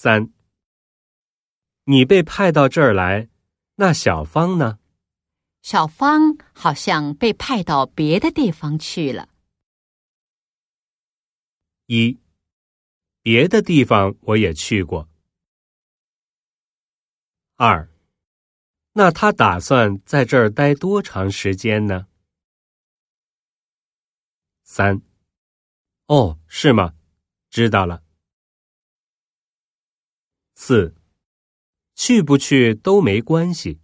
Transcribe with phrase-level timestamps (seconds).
[0.00, 0.32] 三，
[1.82, 3.28] 你被派到这儿来，
[3.74, 4.78] 那小芳呢？
[5.60, 9.28] 小芳好像被派到别的地方去了。
[11.86, 12.16] 一，
[13.22, 15.08] 别的地方我也去过。
[17.56, 17.90] 二，
[18.92, 22.06] 那他打算在这儿待多长时间呢？
[24.62, 25.02] 三，
[26.06, 26.94] 哦，是吗？
[27.50, 28.04] 知道了。
[30.68, 30.94] 四，
[31.94, 33.80] 去不去都没关系。